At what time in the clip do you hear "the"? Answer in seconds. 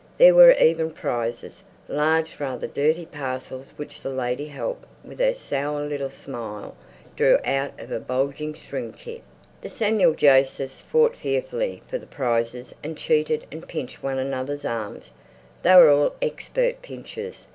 4.01-4.09, 9.61-9.69, 11.99-12.07